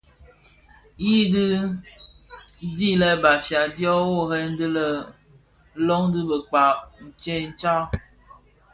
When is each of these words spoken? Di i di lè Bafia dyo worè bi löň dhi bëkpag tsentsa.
Di 0.97 1.15
i 1.23 1.29
di 2.77 2.89
lè 3.01 3.11
Bafia 3.23 3.61
dyo 3.73 3.93
worè 4.13 4.39
bi 4.57 4.65
löň 5.87 6.03
dhi 6.13 6.21
bëkpag 6.29 6.75
tsentsa. 7.21 7.73